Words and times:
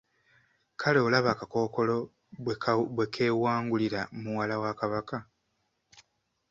Kale 0.79 0.99
olaba 1.07 1.29
akakookolo 1.33 1.95
bwe 2.95 3.05
kewangulira 3.13 4.01
muwala 4.21 4.55
wa 4.63 4.71
kabaka. 4.79 5.17